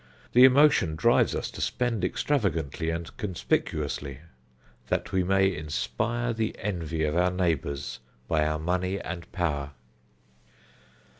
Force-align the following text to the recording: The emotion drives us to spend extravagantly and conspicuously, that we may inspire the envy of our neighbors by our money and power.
The 0.33 0.45
emotion 0.45 0.95
drives 0.95 1.35
us 1.35 1.51
to 1.51 1.61
spend 1.61 2.03
extravagantly 2.03 2.89
and 2.89 3.15
conspicuously, 3.17 4.21
that 4.87 5.11
we 5.11 5.23
may 5.23 5.55
inspire 5.55 6.33
the 6.33 6.55
envy 6.57 7.03
of 7.03 7.15
our 7.15 7.29
neighbors 7.29 7.99
by 8.27 8.43
our 8.47 8.57
money 8.57 8.99
and 8.99 9.31
power. 9.31 9.73